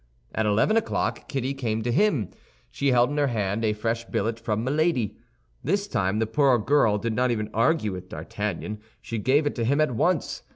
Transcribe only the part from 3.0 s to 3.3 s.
in her